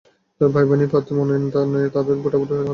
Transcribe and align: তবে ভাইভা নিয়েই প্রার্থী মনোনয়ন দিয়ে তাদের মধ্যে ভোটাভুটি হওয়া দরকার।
তবে 0.37 0.51
ভাইভা 0.55 0.75
নিয়েই 0.77 0.91
প্রার্থী 0.91 1.11
মনোনয়ন 1.17 1.43
দিয়ে 1.51 1.55
তাদের 1.55 1.69
মধ্যে 2.13 2.25
ভোটাভুটি 2.31 2.51
হওয়া 2.53 2.59
দরকার। 2.61 2.69